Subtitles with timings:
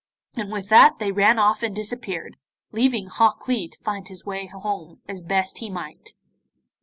[0.35, 2.35] And with that they ran off and disappeared,
[2.71, 6.15] leaving Hok Lee to find his way home as best he might.